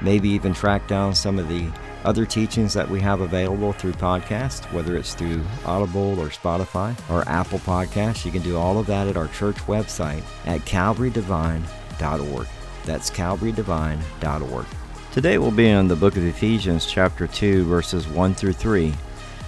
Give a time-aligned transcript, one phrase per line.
[0.00, 1.68] maybe even track down some of the
[2.04, 7.28] other teachings that we have available through podcast, whether it's through Audible or Spotify or
[7.28, 8.24] Apple Podcasts.
[8.24, 12.46] You can do all of that at our church website at calvarydevine.org.
[12.84, 14.66] That's calvarydevine.org.
[15.12, 18.94] Today we'll be in the book of Ephesians, chapter 2, verses 1 through 3.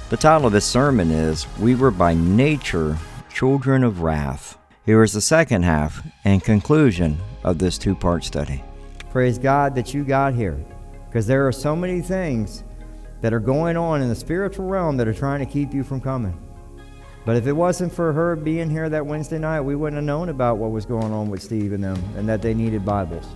[0.08, 2.98] The title of this sermon is We Were by Nature
[3.32, 4.58] Children of Wrath.
[4.84, 8.64] Here is the second half and conclusion of this two part study.
[9.10, 10.64] Praise God that you got here
[11.06, 12.62] because there are so many things
[13.20, 16.00] that are going on in the spiritual realm that are trying to keep you from
[16.00, 16.40] coming.
[17.26, 20.28] But if it wasn't for her being here that Wednesday night, we wouldn't have known
[20.28, 23.26] about what was going on with Steve and them and that they needed Bibles.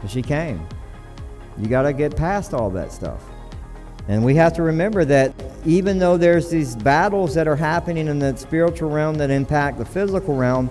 [0.00, 0.66] But she came.
[1.58, 3.22] You got to get past all that stuff.
[4.08, 5.34] And we have to remember that
[5.66, 9.84] even though there's these battles that are happening in the spiritual realm that impact the
[9.84, 10.70] physical realm,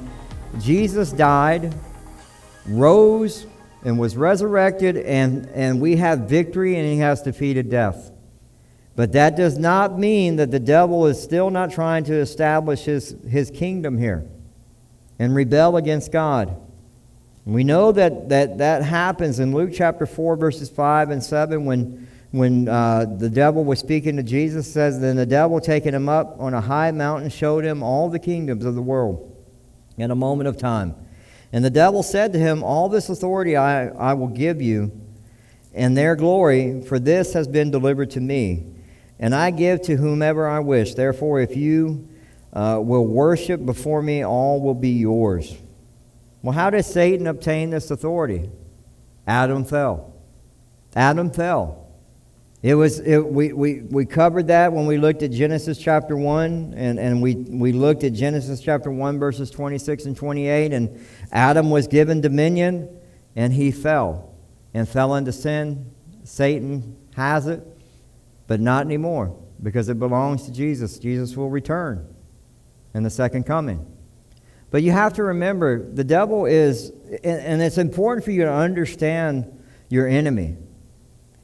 [0.60, 1.74] Jesus died,
[2.66, 3.46] rose,
[3.84, 8.12] and was resurrected, and, and we have victory, and he has defeated death.
[8.96, 13.16] But that does not mean that the devil is still not trying to establish his,
[13.28, 14.28] his kingdom here
[15.18, 16.56] and rebel against God.
[17.46, 22.08] we know that, that that happens in Luke chapter 4, verses 5 and 7, when,
[22.32, 26.36] when uh, the devil was speaking to Jesus, says, Then the devil, taking him up
[26.40, 29.36] on a high mountain, showed him all the kingdoms of the world
[29.98, 30.96] in a moment of time.
[31.54, 34.92] And the devil said to him, All this authority I, I will give you,
[35.74, 38.66] and their glory, for this has been delivered to me.
[39.20, 40.96] And I give to whomever I wish.
[40.96, 42.10] Therefore, if you
[42.52, 45.56] uh, will worship before me, all will be yours.
[46.42, 48.50] Well, how did Satan obtain this authority?
[49.28, 50.12] Adam fell.
[50.96, 51.83] Adam fell.
[52.64, 56.74] It was, it, we, we, we covered that when we looked at Genesis chapter 1,
[56.78, 61.70] and, and we, we looked at Genesis chapter 1, verses 26 and 28, and Adam
[61.70, 62.88] was given dominion,
[63.36, 64.34] and he fell,
[64.74, 65.92] and fell into sin.
[66.24, 67.68] Satan has it,
[68.48, 70.98] but not anymore, because it belongs to Jesus.
[71.00, 72.16] Jesus will return
[72.94, 73.86] in the second coming.
[74.72, 76.94] But you have to remember, the devil is,
[77.26, 80.56] and it's important for you to understand your enemy.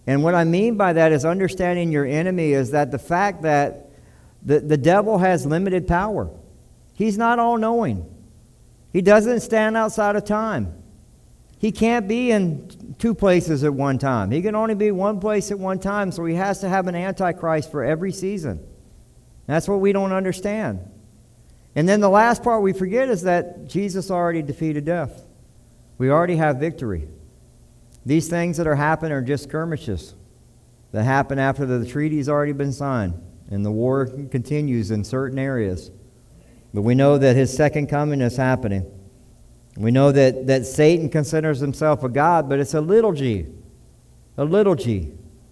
[0.10, 3.92] And what I mean by that is understanding your enemy is that the fact that
[4.42, 6.32] the, the devil has limited power.
[6.96, 8.12] He's not all knowing,
[8.92, 10.74] he doesn't stand outside of time.
[11.60, 14.32] He can't be in two places at one time.
[14.32, 16.96] He can only be one place at one time, so he has to have an
[16.96, 18.66] antichrist for every season.
[19.46, 20.90] That's what we don't understand.
[21.76, 25.24] And then the last part we forget is that Jesus already defeated death.
[26.00, 27.10] We already have victory.
[28.10, 30.16] These things that are happening are just skirmishes
[30.94, 33.14] that happen after the treaty's already been signed
[33.52, 35.92] and the war continues in certain areas.
[36.74, 38.92] But we know that his second coming is happening.
[39.78, 43.46] We know that, that Satan considers himself a God, but it's a little g.
[44.38, 45.12] A little g.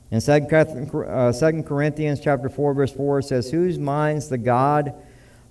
[0.09, 4.95] In 2 uh, Corinthians chapter 4, verse 4, it says, Whose minds the God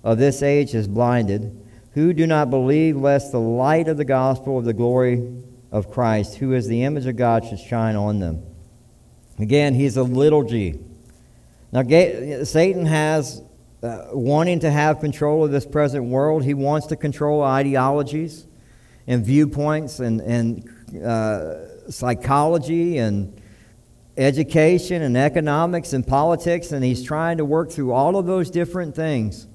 [0.03, 1.57] of this age is blinded,
[1.93, 5.25] who do not believe lest the light of the gospel of the glory
[5.71, 8.43] of Christ, who is the image of God, should shine on them.
[9.39, 10.79] Again, he's a little g.
[11.71, 11.83] Now,
[12.43, 13.41] Satan has
[13.83, 16.43] uh, wanting to have control of this present world.
[16.43, 18.47] He wants to control ideologies
[19.05, 23.39] and viewpoints and, and uh, psychology and
[24.17, 28.95] education and economics and politics, and he's trying to work through all of those different
[28.95, 29.47] things.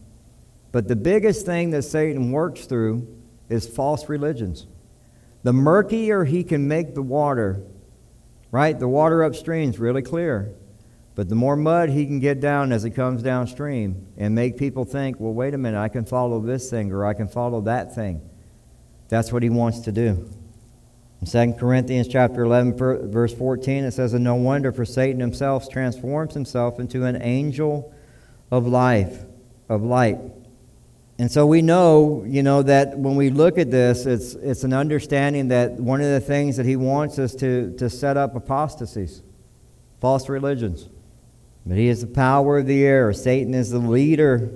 [0.70, 3.06] But the biggest thing that Satan works through
[3.49, 4.67] is false religions.
[5.43, 7.62] The murkier he can make the water,
[8.50, 8.79] right?
[8.79, 10.55] The water upstream is really clear.
[11.15, 14.85] But the more mud he can get down as it comes downstream and make people
[14.85, 17.94] think, well, wait a minute, I can follow this thing or I can follow that
[17.94, 18.23] thing.
[19.09, 20.31] That's what he wants to do.
[21.21, 25.69] In 2 Corinthians chapter 11, verse 14, it says, And no wonder, for Satan himself
[25.71, 27.94] transforms himself into an angel
[28.50, 29.25] of life,
[29.69, 30.19] of light.
[31.23, 34.73] And so we know, you know, that when we look at this, it's, it's an
[34.73, 39.23] understanding that one of the things that he wants us to, to set up apostasies,
[40.01, 40.89] false religions.
[41.65, 43.13] But he is the power of the air.
[43.13, 44.51] Satan is the leader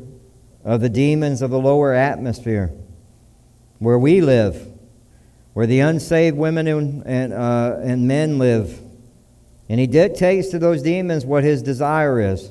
[0.65, 2.73] of the demons of the lower atmosphere,
[3.79, 4.67] where we live,
[5.53, 8.81] where the unsaved women and, and, uh, and men live.
[9.69, 12.51] And he dictates to those demons what his desire is.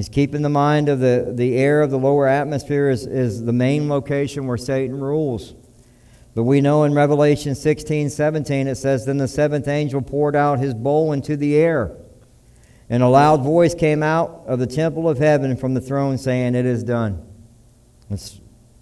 [0.00, 3.52] He's keeping the mind of the, the air of the lower atmosphere is, is the
[3.52, 5.52] main location where Satan rules.
[6.34, 10.58] But we know in Revelation 16, 17, it says, Then the seventh angel poured out
[10.58, 11.98] his bowl into the air.
[12.88, 16.54] And a loud voice came out of the temple of heaven from the throne saying,
[16.54, 17.22] It is done.
[18.08, 18.40] It's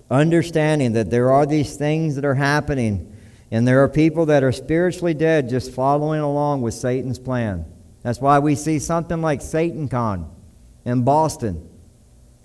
[0.09, 3.12] understanding that there are these things that are happening,
[3.50, 7.65] and there are people that are spiritually dead just following along with Satan's plan.
[8.05, 10.37] That's why we see something like Satan Con
[10.84, 11.69] in Boston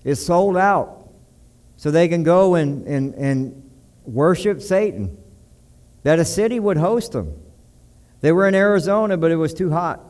[0.04, 1.10] is sold out
[1.78, 3.72] so they can go and, and, and
[4.06, 5.18] worship Satan.
[6.04, 7.34] That a city would host them.
[8.22, 10.02] They were in Arizona, but it was too hot.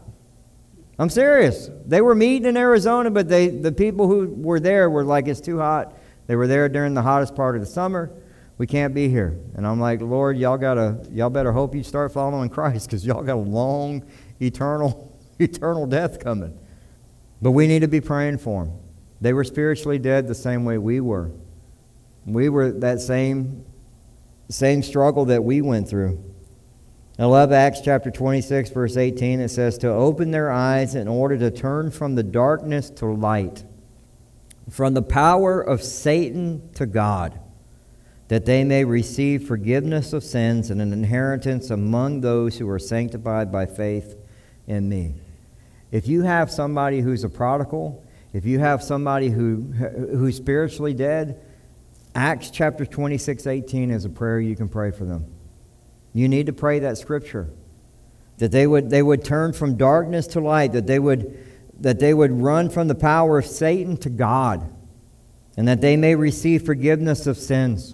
[1.00, 1.70] I'm serious.
[1.86, 5.42] They were meeting in Arizona, but they, the people who were there were like, it's
[5.42, 5.98] too hot.
[6.28, 8.12] They were there during the hottest part of the summer.
[8.58, 9.38] We can't be here.
[9.56, 13.24] And I'm like, Lord, y'all gotta, y'all better hope you start following Christ because y'all
[13.24, 14.04] got a long,
[14.40, 16.58] eternal, eternal death coming.
[17.44, 18.80] But we need to be praying for them.
[19.20, 21.30] They were spiritually dead the same way we were.
[22.26, 23.66] We were that same,
[24.48, 26.24] same struggle that we went through.
[27.20, 29.42] I love Acts chapter 26, verse 18.
[29.42, 33.66] It says, To open their eyes in order to turn from the darkness to light,
[34.70, 37.38] from the power of Satan to God,
[38.30, 43.52] that they may receive forgiveness of sins and an inheritance among those who are sanctified
[43.52, 44.16] by faith
[44.66, 45.16] in me.
[45.94, 48.04] If you have somebody who's a prodigal,
[48.34, 51.40] if you have somebody who, who's spiritually dead,
[52.16, 55.32] Acts chapter 26, 18 is a prayer you can pray for them.
[56.12, 57.52] You need to pray that scripture.
[58.40, 61.38] That they would, they would turn from darkness to light, that they, would,
[61.80, 64.68] that they would run from the power of Satan to God,
[65.56, 67.94] and that they may receive forgiveness of sins,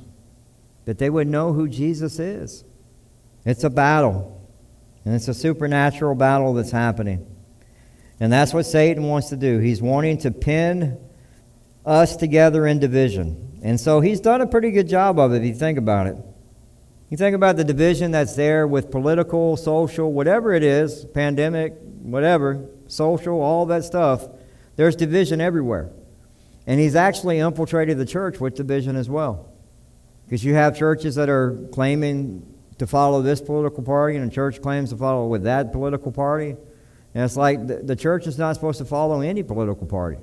[0.86, 2.64] that they would know who Jesus is.
[3.44, 4.42] It's a battle,
[5.04, 7.28] and it's a supernatural battle that's happening.
[8.20, 9.60] And that's what Satan wants to do.
[9.60, 11.00] He's wanting to pin
[11.86, 13.60] us together in division.
[13.64, 16.18] And so he's done a pretty good job of it if you think about it.
[17.10, 22.70] You think about the division that's there with political, social, whatever it is, pandemic, whatever,
[22.88, 24.28] social, all that stuff.
[24.76, 25.90] There's division everywhere.
[26.68, 29.52] And he's actually infiltrated the church with division as well.
[30.26, 32.46] Because you have churches that are claiming
[32.78, 36.56] to follow this political party, and a church claims to follow with that political party.
[37.14, 40.18] And it's like the, the church is not supposed to follow any political party.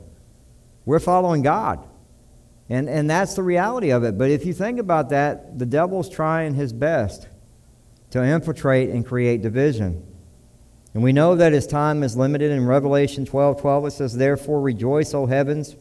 [0.84, 1.86] We're following God.
[2.68, 4.18] And, and that's the reality of it.
[4.18, 7.28] But if you think about that, the devil's trying his best
[8.10, 10.04] to infiltrate and create division.
[10.94, 12.50] And we know that his time is limited.
[12.50, 15.76] In Revelation 12 12, it says, Therefore rejoice, O heavens,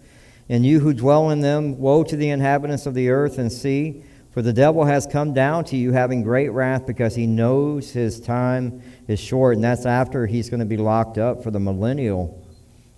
[0.49, 1.79] and you who dwell in them.
[1.79, 4.03] Woe to the inhabitants of the earth and sea,
[4.35, 8.19] for the devil has come down to you having great wrath because he knows his
[8.19, 12.45] time is short, and that's after he's going to be locked up for the millennial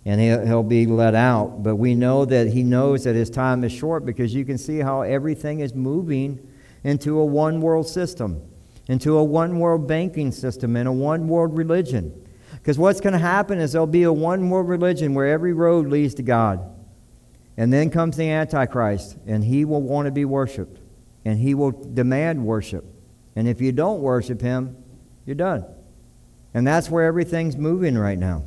[0.04, 1.62] and he'll, be let out.
[1.62, 4.80] But we know that he knows that his time is short because you can see
[4.80, 6.40] how everything is moving
[6.84, 8.42] into a one world system,
[8.88, 12.26] into a one world banking system, and a one world religion.
[12.54, 15.88] Because what's going to happen is there'll be a one world religion where every road
[15.88, 16.68] leads to God.
[17.58, 20.77] And then comes the Antichrist, and he will want to be worshiped,
[21.28, 22.86] and he will demand worship.
[23.36, 24.78] And if you don't worship him,
[25.26, 25.66] you're done.
[26.54, 28.46] And that's where everything's moving right now.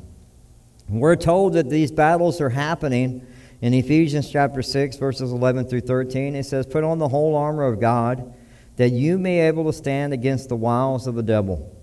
[0.89, 3.27] We're told that these battles are happening
[3.61, 6.35] in Ephesians chapter 6, verses 11 through 13.
[6.35, 8.33] It says, Put on the whole armor of God,
[8.77, 11.77] that you may be able to stand against the wiles of the devil.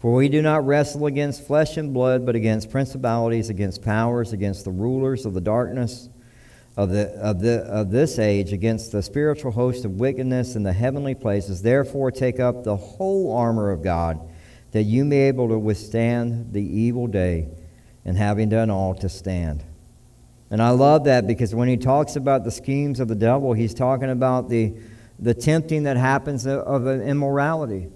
[0.00, 4.64] For we do not wrestle against flesh and blood, but against principalities, against powers, against
[4.64, 6.08] the rulers of the darkness
[6.76, 10.72] of, the, of, the, of this age, against the spiritual host of wickedness in the
[10.72, 11.62] heavenly places.
[11.62, 14.20] Therefore, take up the whole armor of God
[14.72, 17.48] that you may be able to withstand the evil day,
[18.04, 19.64] and having done all to stand.
[20.50, 23.74] And I love that because when he talks about the schemes of the devil, he's
[23.74, 24.74] talking about the,
[25.18, 27.88] the tempting that happens of, immorality.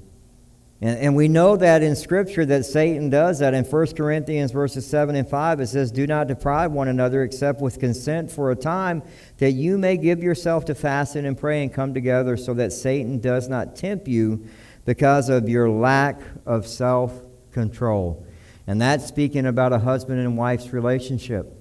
[0.80, 3.54] And, and we know that in Scripture that Satan does that.
[3.54, 7.60] In 1 Corinthians verses 7 and 5, it says, Do not deprive one another except
[7.60, 9.02] with consent for a time,
[9.38, 13.18] that you may give yourself to fasting and pray and come together, so that Satan
[13.20, 14.46] does not tempt you
[14.86, 17.20] because of your lack of self
[17.52, 18.26] control.
[18.66, 21.56] And that's speaking about a husband and wife's relationship.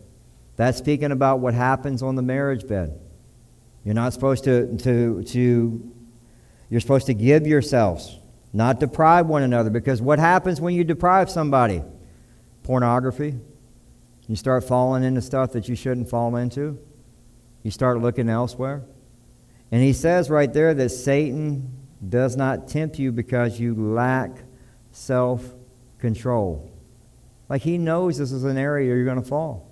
[0.56, 3.00] That's speaking about what happens on the marriage bed.
[3.84, 5.92] You're not supposed to, to, to
[6.70, 8.19] you're supposed to give yourselves,
[8.53, 9.70] not deprive one another.
[9.70, 11.84] Because what happens when you deprive somebody?
[12.63, 13.36] Pornography.
[14.27, 16.79] You start falling into stuff that you shouldn't fall into.
[17.63, 18.84] You start looking elsewhere.
[19.72, 21.72] And he says right there that Satan
[22.08, 24.44] does not tempt you because you lack
[24.91, 25.44] self
[25.98, 26.72] control.
[27.50, 29.72] Like he knows this is an area you're going to fall,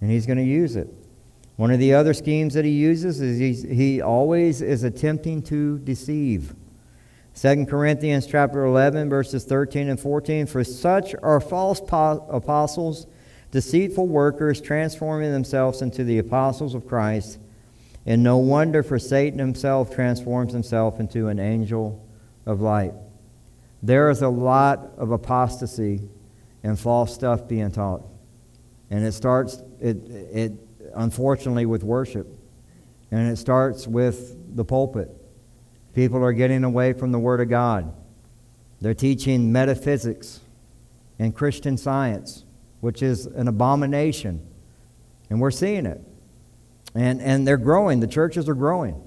[0.00, 0.88] and he's going to use it.
[1.56, 6.54] One of the other schemes that he uses is he always is attempting to deceive.
[7.34, 13.06] 2 Corinthians chapter 11 verses 13 and 14 for such are false apostles
[13.50, 17.38] deceitful workers transforming themselves into the apostles of Christ
[18.04, 22.06] and no wonder for Satan himself transforms himself into an angel
[22.46, 22.92] of light
[23.82, 26.08] there is a lot of apostasy
[26.62, 28.02] and false stuff being taught
[28.90, 30.52] and it starts it it
[30.94, 32.26] unfortunately, with worship.
[33.10, 35.10] And it starts with the pulpit.
[35.94, 37.92] People are getting away from the Word of God.
[38.80, 40.40] They're teaching metaphysics
[41.18, 42.44] and Christian science,
[42.80, 44.46] which is an abomination.
[45.30, 46.00] And we're seeing it.
[46.94, 48.00] And, and they're growing.
[48.00, 49.02] The churches are growing.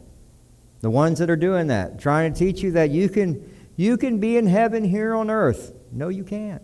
[0.82, 4.20] The ones that are doing that, trying to teach you that you can, you can
[4.20, 5.74] be in heaven here on earth.
[5.92, 6.62] No, you can't.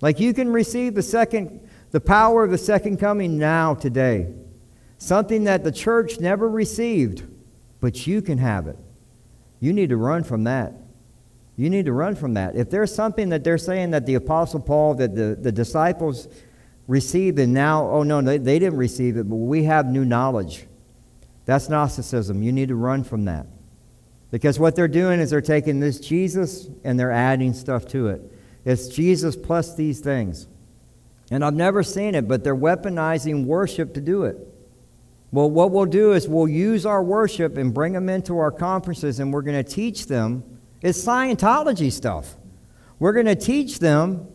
[0.00, 4.32] Like you can receive the second the power of the second coming now, today.
[4.98, 7.24] Something that the church never received,
[7.80, 8.76] but you can have it.
[9.60, 10.74] You need to run from that.
[11.56, 12.56] You need to run from that.
[12.56, 16.26] If there's something that they're saying that the Apostle Paul, that the, the disciples
[16.86, 20.66] received, and now, oh no, they, they didn't receive it, but we have new knowledge.
[21.44, 22.42] That's Gnosticism.
[22.42, 23.46] You need to run from that.
[24.30, 28.22] Because what they're doing is they're taking this Jesus and they're adding stuff to it.
[28.64, 30.46] It's Jesus plus these things.
[31.30, 34.36] And I've never seen it, but they're weaponizing worship to do it.
[35.32, 39.20] Well, what we'll do is we'll use our worship and bring them into our conferences,
[39.20, 40.42] and we're going to teach them.
[40.82, 42.36] It's Scientology stuff.
[42.98, 44.26] We're going to teach them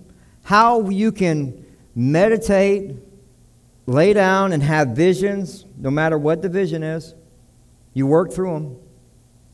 [0.44, 2.96] how you can meditate,
[3.88, 7.14] lay down, and have visions, no matter what the vision is.
[7.94, 8.78] You work through them.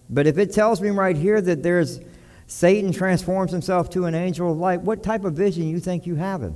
[0.09, 2.01] But if it tells me right here that there's
[2.45, 6.15] Satan transforms himself to an angel of light, what type of vision you think you
[6.15, 6.53] have?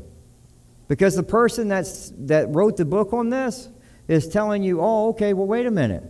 [0.88, 3.70] Because the person that's, that wrote the book on this
[4.08, 6.04] is telling you, oh, okay, well, wait a minute.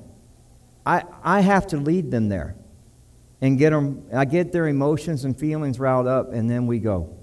[0.85, 2.55] I, I have to lead them there
[3.41, 7.15] and get them, I get their emotions and feelings riled up, and then we go.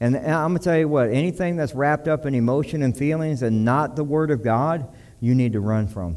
[0.00, 3.42] And I'm going to tell you what, anything that's wrapped up in emotion and feelings
[3.42, 4.88] and not the Word of God,
[5.20, 6.16] you need to run from.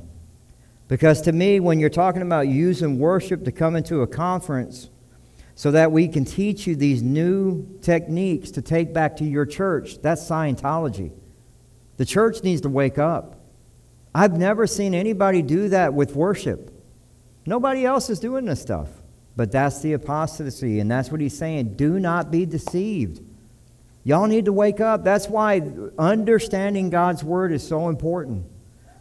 [0.88, 4.90] Because to me, when you're talking about using worship to come into a conference,
[5.56, 10.02] so that we can teach you these new techniques to take back to your church.
[10.02, 11.12] That's Scientology.
[11.98, 13.40] The church needs to wake up.
[14.16, 16.72] I've never seen anybody do that with worship.
[17.46, 18.90] Nobody else is doing this stuff.
[19.36, 21.74] But that's the apostasy, and that's what he's saying.
[21.76, 23.22] Do not be deceived.
[24.04, 25.04] Y'all need to wake up.
[25.04, 25.62] That's why
[25.98, 28.46] understanding God's word is so important.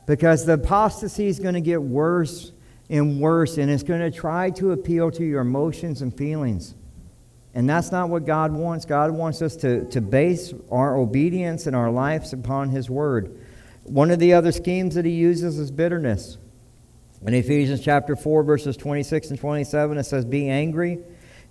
[0.06, 2.52] Because the apostasy is going to get worse
[2.88, 6.74] and worse, and it's going to try to appeal to your emotions and feelings.
[7.54, 8.86] And that's not what God wants.
[8.86, 13.38] God wants us to, to base our obedience and our lives upon His Word.
[13.84, 16.38] One of the other schemes that He uses is bitterness.
[17.24, 20.98] In Ephesians chapter 4, verses 26 and 27, it says, Be angry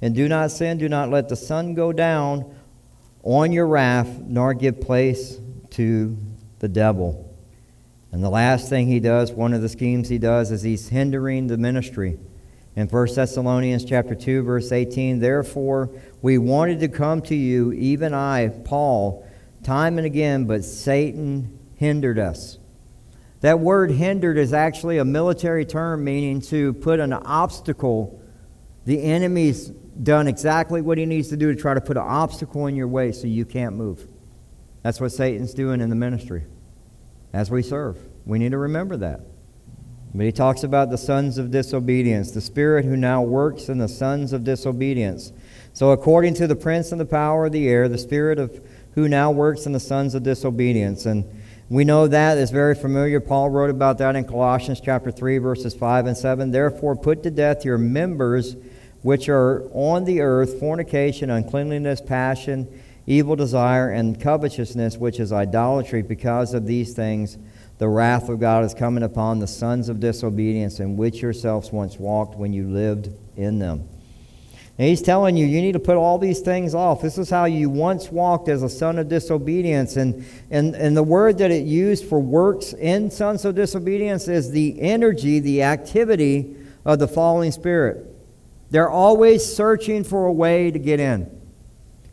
[0.01, 0.77] and do not sin.
[0.77, 2.55] Do not let the sun go down
[3.23, 5.39] on your wrath, nor give place
[5.71, 6.17] to
[6.59, 7.27] the devil.
[8.11, 11.47] And the last thing he does, one of the schemes he does, is he's hindering
[11.47, 12.19] the ministry.
[12.75, 15.89] In 1 Thessalonians chapter 2, verse 18, therefore
[16.21, 19.25] we wanted to come to you, even I, Paul,
[19.63, 22.59] time and again, but Satan hindered us.
[23.39, 28.21] That word hindered is actually a military term meaning to put an obstacle.
[28.85, 32.67] The enemy's done exactly what he needs to do to try to put an obstacle
[32.67, 34.07] in your way so you can't move.
[34.83, 36.43] That's what Satan's doing in the ministry
[37.33, 37.97] as we serve.
[38.27, 39.21] We need to remember that.
[40.13, 43.87] But he talks about the sons of disobedience, the spirit who now works in the
[43.87, 45.33] sons of disobedience.
[45.73, 48.61] So, according to the prince and the power of the air, the spirit of
[48.93, 51.05] who now works in the sons of disobedience.
[51.05, 51.25] And
[51.71, 53.19] we know that is very familiar.
[53.21, 56.51] Paul wrote about that in Colossians chapter 3, verses 5 and 7.
[56.51, 58.57] Therefore, put to death your members
[59.03, 62.67] which are on the earth fornication, uncleanliness, passion
[63.05, 66.01] evil desire, and covetousness, which is idolatry.
[66.01, 67.37] Because of these things,
[67.77, 71.97] the wrath of God is coming upon the sons of disobedience, in which yourselves once
[71.97, 73.87] walked when you lived in them.
[74.77, 77.01] And he's telling you, you need to put all these things off.
[77.01, 79.97] This is how you once walked as a son of disobedience.
[79.97, 84.51] And, and, and the word that it used for works in sons of disobedience is
[84.51, 88.07] the energy, the activity of the falling spirit.
[88.71, 91.29] They're always searching for a way to get in.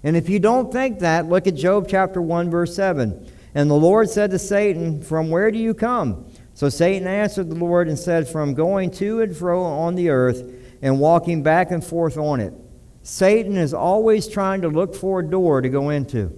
[0.03, 3.31] And if you don't think that, look at Job chapter 1, verse 7.
[3.55, 6.27] And the Lord said to Satan, From where do you come?
[6.55, 10.53] So Satan answered the Lord and said, From going to and fro on the earth
[10.83, 12.53] and walking back and forth on it.
[13.03, 16.33] Satan is always trying to look for a door to go into.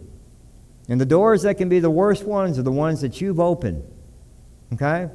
[0.88, 3.82] And the doors that can be the worst ones are the ones that you've opened.
[4.72, 5.08] Okay?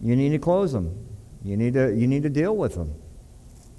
[0.00, 1.06] You need to close them.
[1.42, 2.94] You need to, you need to deal with them.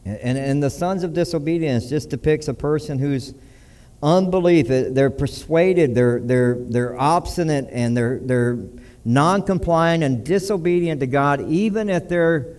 [0.06, 3.34] And, and the sons of disobedience just depicts a person who's
[4.04, 4.70] unbelief.
[4.70, 8.60] Uh, they're persuaded, they're, they're, they're obstinate, and they're, they're
[9.04, 12.58] non compliant and disobedient to God, even if they're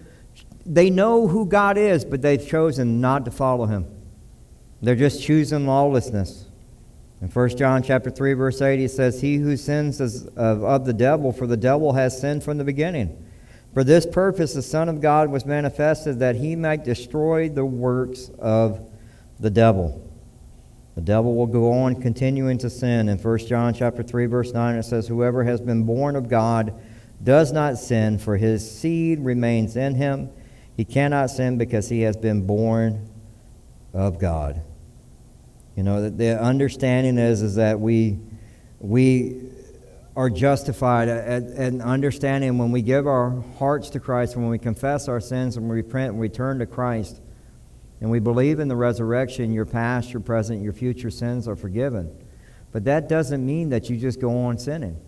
[0.66, 3.86] they know who God is, but they've chosen not to follow him.
[4.82, 6.46] They're just choosing lawlessness.
[7.22, 10.84] In 1 John chapter 3, verse 8, he says, He who sins is of, of
[10.84, 13.24] the devil, for the devil has sinned from the beginning.
[13.72, 18.30] For this purpose the Son of God was manifested, that he might destroy the works
[18.38, 18.86] of
[19.40, 20.02] the devil.
[20.94, 23.08] The devil will go on continuing to sin.
[23.08, 26.74] In 1 John chapter 3, verse 9, it says, Whoever has been born of God
[27.22, 30.30] does not sin, for his seed remains in him
[30.76, 33.08] he cannot sin because he has been born
[33.94, 34.62] of God.
[35.74, 38.18] You know, the understanding is, is that we,
[38.78, 39.50] we
[40.16, 45.20] are justified and understanding when we give our hearts to Christ, when we confess our
[45.20, 47.20] sins and we repent and we turn to Christ,
[48.00, 52.14] and we believe in the resurrection, your past, your present, your future sins are forgiven.
[52.72, 54.98] But that doesn't mean that you just go on sinning.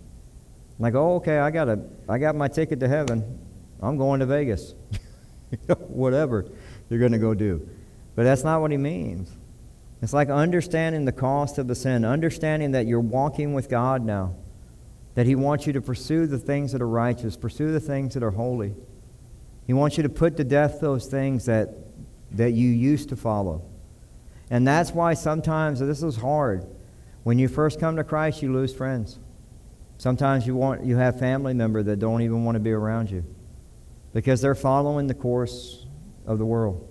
[0.79, 3.39] Like, oh, okay, I got a, I got my ticket to heaven.
[3.81, 4.75] I'm going to Vegas.
[5.79, 6.47] whatever
[6.89, 7.69] you're going to go do.
[8.15, 9.31] But that's not what he means.
[10.01, 14.35] It's like understanding the cost of the sin, understanding that you're walking with God now,
[15.15, 18.23] that he wants you to pursue the things that are righteous, pursue the things that
[18.23, 18.75] are holy.
[19.67, 21.75] He wants you to put to death those things that,
[22.33, 23.63] that you used to follow.
[24.51, 26.67] And that's why sometimes this is hard.
[27.25, 29.19] When you first come to Christ, you lose friends.
[29.99, 33.25] Sometimes you, want, you have family members that don't even want to be around you
[34.13, 35.87] because they're following the course
[36.27, 36.89] of the world.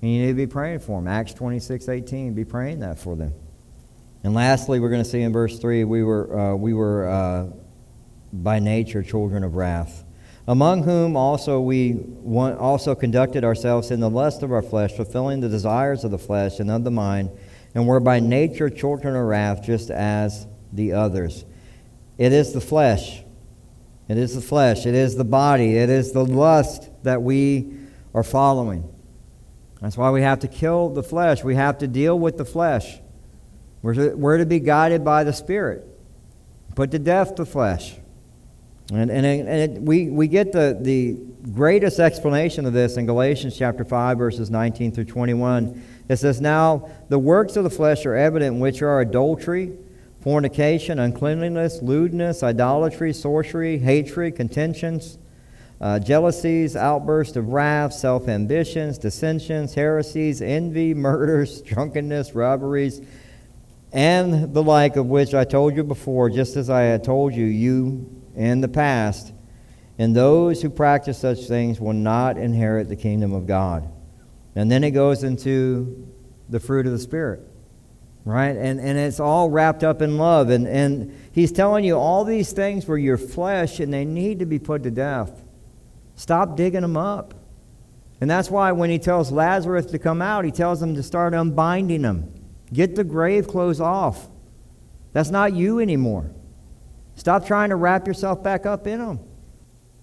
[0.00, 1.06] And you need to be praying for them.
[1.06, 3.34] Acts 26, 18, be praying that for them.
[4.24, 7.46] And lastly, we're going to see in verse 3 we were, uh, we were uh,
[8.32, 10.04] by nature children of wrath,
[10.46, 15.40] among whom also we want, also conducted ourselves in the lust of our flesh, fulfilling
[15.40, 17.30] the desires of the flesh and of the mind,
[17.74, 21.44] and were by nature children of wrath, just as the others.
[22.18, 23.21] It is the flesh
[24.08, 27.72] it is the flesh, it is the body, it is the lust that we
[28.14, 28.88] are following.
[29.80, 31.42] That's why we have to kill the flesh.
[31.42, 33.00] We have to deal with the flesh.
[33.82, 35.84] We're to, we're to be guided by the Spirit.
[36.76, 37.96] Put to death the flesh.
[38.92, 41.16] And, and, it, and it, we, we get the, the
[41.50, 45.82] greatest explanation of this in Galatians chapter 5, verses 19 through 21.
[46.08, 49.76] It says, Now the works of the flesh are evident, which are adultery
[50.22, 55.18] fornication, uncleanliness, lewdness, idolatry, sorcery, hatred, contentions,
[55.80, 63.00] uh, jealousies, outbursts of wrath, self ambitions, dissensions, heresies, envy, murders, drunkenness, robberies,
[63.92, 67.44] and the like of which I told you before, just as I had told you,
[67.44, 69.32] you in the past.
[69.98, 73.92] And those who practice such things will not inherit the kingdom of God.
[74.54, 76.08] And then it goes into
[76.48, 77.40] the fruit of the Spirit
[78.24, 78.56] right?
[78.56, 80.50] And, and it's all wrapped up in love.
[80.50, 84.46] And, and he's telling you all these things were your flesh and they need to
[84.46, 85.42] be put to death.
[86.14, 87.34] Stop digging them up.
[88.20, 91.34] And that's why when he tells Lazarus to come out, he tells him to start
[91.34, 92.32] unbinding them.
[92.72, 94.28] Get the grave clothes off.
[95.12, 96.30] That's not you anymore.
[97.16, 99.20] Stop trying to wrap yourself back up in them.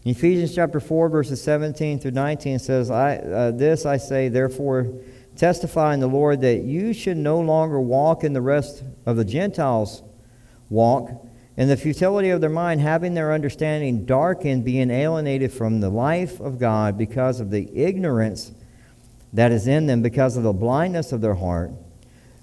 [0.05, 4.93] Ephesians chapter 4, verses 17 through 19 says, I, uh, This I say, therefore,
[5.39, 10.03] testifying the Lord that you should no longer walk in the rest of the Gentiles'
[10.69, 11.25] walk,
[11.55, 16.41] in the futility of their mind, having their understanding darkened, being alienated from the life
[16.41, 18.51] of God because of the ignorance
[19.31, 21.71] that is in them, because of the blindness of their heart,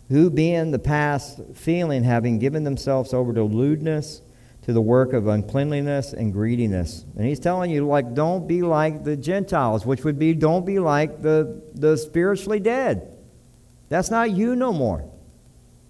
[0.09, 4.23] who being the past feeling, having given themselves over to lewdness,
[4.67, 7.05] to the work of uncleanliness and greediness.
[7.17, 10.81] And he's telling you, like, don't be like the Gentiles, which would be don't be
[10.81, 13.17] like the, the spiritually dead.
[13.91, 15.09] That's not you no more.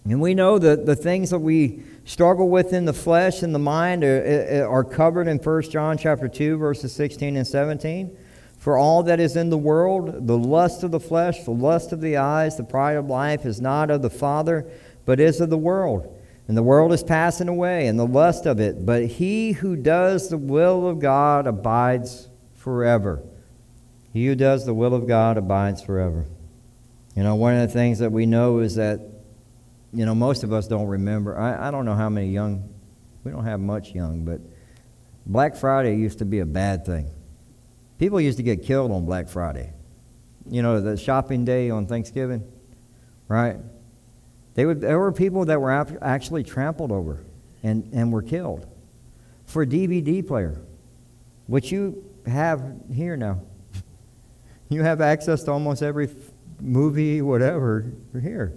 [0.05, 3.59] And we know that the things that we struggle with in the flesh and the
[3.59, 8.15] mind are, are covered in 1 John chapter 2, verses 16 and 17.
[8.59, 12.03] For all that is in the world, the lust of the flesh, the lust of
[12.03, 14.71] the eyes, the pride of life, is not of the Father,
[15.07, 16.13] but is of the world.
[16.49, 18.87] And the world is passing away, and the lust of it.
[18.87, 23.23] But he who does the will of God abides forever.
[24.13, 26.27] He who does the will of God abides forever.
[27.17, 29.01] You know, one of the things that we know is that,
[29.93, 31.39] you know, most of us don't remember.
[31.39, 32.73] I, I don't know how many young,
[33.25, 34.41] we don't have much young, but
[35.27, 37.11] Black Friday used to be a bad thing.
[37.99, 39.73] People used to get killed on Black Friday.
[40.49, 42.45] You know, the shopping day on Thanksgiving,
[43.27, 43.57] right?
[44.57, 45.71] They would, there were people that were
[46.03, 47.21] actually trampled over
[47.63, 48.67] and, and were killed
[49.45, 50.59] for a DVD player,
[51.47, 53.43] which you have here now.
[54.71, 56.09] you have access to almost every
[56.59, 57.85] movie, whatever,
[58.21, 58.55] here.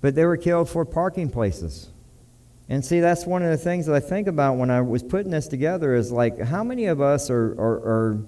[0.00, 1.88] But they were killed for parking places.
[2.68, 5.32] And see, that's one of the things that I think about when I was putting
[5.32, 8.18] this together is like, how many of us are, are, are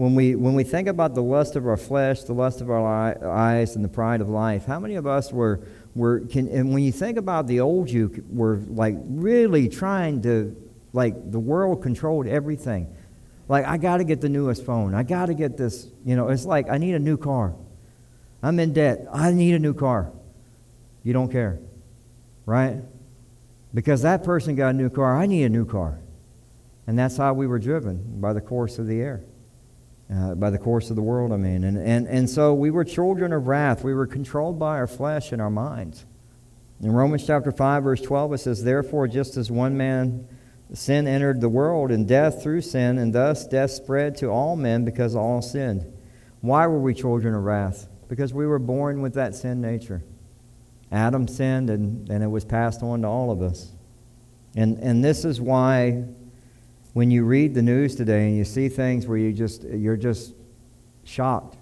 [0.00, 3.22] when we, when we think about the lust of our flesh, the lust of our
[3.22, 5.60] eyes, and the pride of life, how many of us were,
[5.94, 10.56] were can, and when you think about the old you, were like really trying to,
[10.94, 12.96] like, the world controlled everything.
[13.46, 14.94] Like, I got to get the newest phone.
[14.94, 17.54] I got to get this, you know, it's like, I need a new car.
[18.42, 19.06] I'm in debt.
[19.12, 20.12] I need a new car.
[21.02, 21.60] You don't care,
[22.46, 22.78] right?
[23.74, 25.18] Because that person got a new car.
[25.18, 25.98] I need a new car.
[26.86, 29.24] And that's how we were driven by the course of the air
[30.12, 31.64] uh, by the course of the world, I mean.
[31.64, 33.84] And, and, and so we were children of wrath.
[33.84, 36.04] We were controlled by our flesh and our minds.
[36.82, 40.26] In Romans chapter 5, verse 12, it says, Therefore, just as one man
[40.72, 44.84] sin entered the world, and death through sin, and thus death spread to all men
[44.84, 45.92] because all sinned.
[46.40, 47.88] Why were we children of wrath?
[48.08, 50.02] Because we were born with that sin nature.
[50.90, 53.72] Adam sinned, and, and it was passed on to all of us.
[54.56, 56.04] And, and this is why
[56.92, 60.34] when you read the news today and you see things where you just you're just
[61.04, 61.56] shocked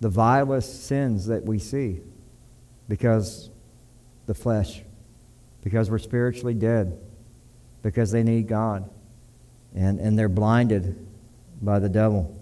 [0.00, 2.00] the vilest sins that we see
[2.88, 3.50] because
[4.26, 4.82] the flesh
[5.62, 6.98] because we're spiritually dead
[7.82, 8.88] because they need god
[9.74, 11.06] and, and they're blinded
[11.60, 12.34] by the devil.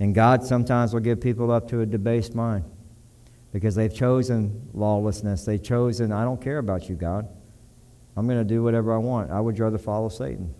[0.00, 2.64] And god sometimes will give people up to a debased mind
[3.52, 5.44] because they've chosen lawlessness.
[5.44, 7.28] They've chosen i don't care about you god.
[8.16, 9.30] I'm going to do whatever i want.
[9.30, 10.54] I would rather follow satan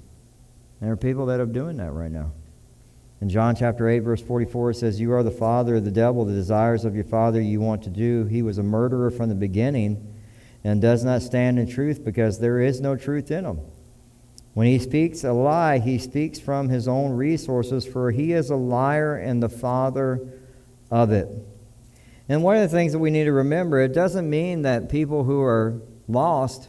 [0.81, 2.33] there are people that are doing that right now.
[3.21, 6.25] In John chapter 8, verse 44, it says, You are the father of the devil,
[6.25, 8.25] the desires of your father you want to do.
[8.25, 10.15] He was a murderer from the beginning
[10.63, 13.61] and does not stand in truth because there is no truth in him.
[14.53, 18.57] When he speaks a lie, he speaks from his own resources, for he is a
[18.57, 20.27] liar and the father
[20.91, 21.29] of it.
[22.29, 25.25] And one of the things that we need to remember, it doesn't mean that people
[25.25, 26.69] who are lost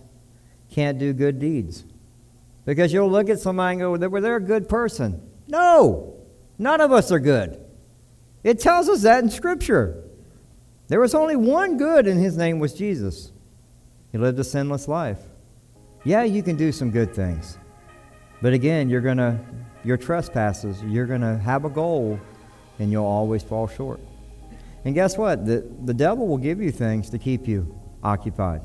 [0.70, 1.84] can't do good deeds.
[2.68, 5.22] Because you'll look at somebody and go, well, they're a good person.
[5.48, 6.18] No,
[6.58, 7.64] none of us are good.
[8.44, 10.04] It tells us that in Scripture.
[10.90, 13.32] There was only one good, and his name was Jesus.
[14.12, 15.20] He lived a sinless life.
[16.04, 17.58] Yeah, you can do some good things.
[18.42, 19.40] But again, you're going to,
[19.86, 22.20] your trespasses, you're going to have a goal,
[22.80, 24.02] and you'll always fall short.
[24.84, 25.46] And guess what?
[25.46, 28.62] The, the devil will give you things to keep you occupied.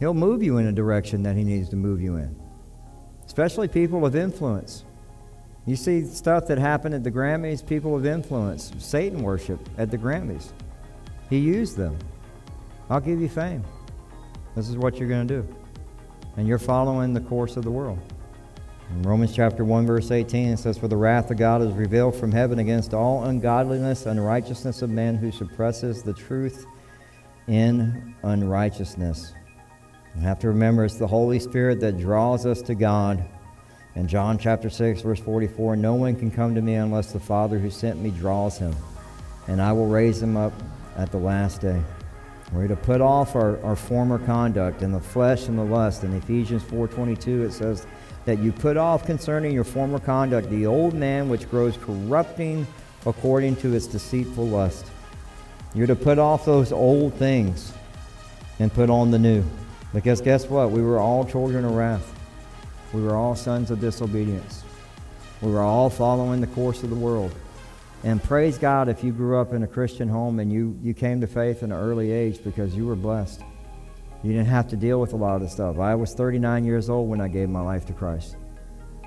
[0.00, 2.43] He'll move you in a direction that he needs to move you in
[3.34, 4.84] especially people of influence.
[5.66, 9.98] You see stuff that happened at the Grammys, people of influence, Satan worship at the
[9.98, 10.52] Grammys.
[11.28, 11.98] He used them.
[12.88, 13.64] I'll give you fame.
[14.54, 15.56] This is what you're going to do.
[16.36, 17.98] And you're following the course of the world.
[18.90, 22.14] In Romans chapter 1, verse 18, it says, For the wrath of God is revealed
[22.14, 26.66] from heaven against all ungodliness and unrighteousness of men who suppresses the truth
[27.48, 29.34] in unrighteousness.
[30.16, 33.24] We have to remember it's the Holy Spirit that draws us to God.
[33.96, 37.58] In John chapter 6, verse 44, no one can come to me unless the Father
[37.58, 38.74] who sent me draws him,
[39.48, 40.52] and I will raise him up
[40.96, 41.82] at the last day.
[42.52, 46.04] We're to put off our, our former conduct and the flesh and the lust.
[46.04, 47.86] In Ephesians 4.22 it says
[48.24, 52.66] that you put off concerning your former conduct the old man which grows corrupting
[53.06, 54.86] according to its deceitful lust.
[55.74, 57.72] You're to put off those old things
[58.60, 59.44] and put on the new.
[59.94, 60.72] Because guess what?
[60.72, 62.12] We were all children of wrath.
[62.92, 64.64] We were all sons of disobedience.
[65.40, 67.32] We were all following the course of the world.
[68.02, 71.20] And praise God if you grew up in a Christian home and you, you came
[71.20, 73.40] to faith in an early age because you were blessed.
[74.24, 75.78] You didn't have to deal with a lot of stuff.
[75.78, 78.36] I was 39 years old when I gave my life to Christ.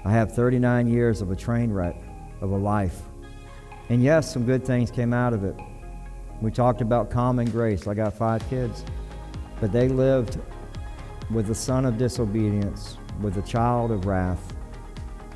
[0.06, 1.95] I have 39 years of a train wreck
[2.39, 3.02] of a life.
[3.89, 5.56] And yes, some good things came out of it.
[6.41, 7.88] We talked about common grace.
[7.88, 8.86] I got five kids.
[9.60, 10.38] But they lived
[11.30, 14.54] with the son of disobedience, with the child of wrath,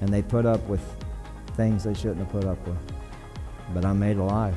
[0.02, 0.82] and they put up with
[1.56, 2.78] things they shouldn't have put up with.
[3.74, 4.56] but I'm made alive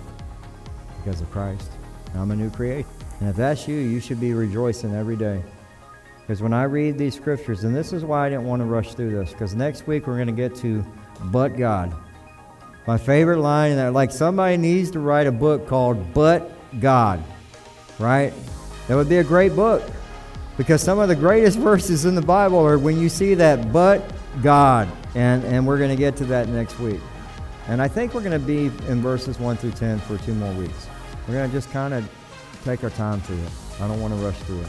[1.02, 1.70] because of Christ.
[2.14, 2.88] I'm a new creation.
[3.20, 5.42] And if that's you, you should be rejoicing every day.
[6.20, 8.94] Because when I read these scriptures, and this is why I didn't want to rush
[8.94, 10.84] through this, because next week we're going to get to
[11.24, 11.94] but God.
[12.86, 17.22] My favorite line in that, like somebody needs to write a book called But God,
[17.98, 18.32] right?
[18.88, 19.82] That would be a great book.
[20.56, 24.02] Because some of the greatest verses in the Bible are when you see that but
[24.42, 24.88] God.
[25.14, 27.00] And, and we're going to get to that next week.
[27.66, 30.52] And I think we're going to be in verses 1 through 10 for two more
[30.54, 30.88] weeks.
[31.26, 32.08] We're going to just kind of
[32.64, 33.50] take our time through it.
[33.80, 34.68] I don't want to rush through it.